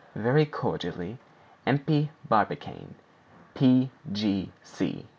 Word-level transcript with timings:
Very 0.15 0.47
cordially, 0.47 1.19
IMPEY 1.67 2.09
BARBICANE, 2.27 2.95
P.G. 3.53 4.51